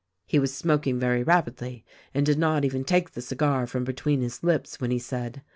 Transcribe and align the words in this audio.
"He 0.25 0.39
was 0.39 0.51
smoking 0.51 0.97
very 0.97 1.21
rapidly 1.21 1.85
and 2.11 2.25
did 2.25 2.39
not 2.39 2.65
even 2.65 2.83
take 2.83 3.11
the 3.11 3.21
cigar 3.21 3.67
from 3.67 3.83
between 3.83 4.21
his 4.21 4.41
lips 4.43 4.81
when 4.81 4.89
he 4.89 4.97
said. 4.97 5.43